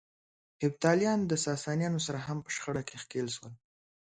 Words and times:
هېپتاليان 0.63 1.19
د 1.25 1.31
ساسانيانو 1.45 1.99
سره 2.07 2.19
هم 2.27 2.37
په 2.45 2.49
شخړه 2.55 2.81
کې 2.87 2.95
ښکېل 3.03 3.27
شول. 3.35 3.53